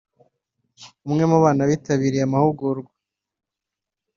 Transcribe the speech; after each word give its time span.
umwe 1.07 1.23
mu 1.31 1.37
bana 1.43 1.61
bitabiriye 1.69 2.23
amahugurwa 2.27 2.91